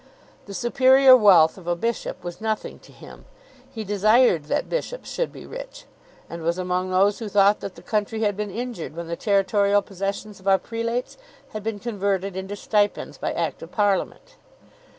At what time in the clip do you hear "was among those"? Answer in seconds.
6.41-7.19